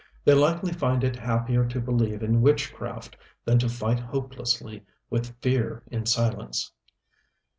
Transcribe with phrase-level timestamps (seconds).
[0.25, 3.15] They likely find it happier to believe in witchcraft
[3.45, 6.71] than to fight hopelessly with fear in silence.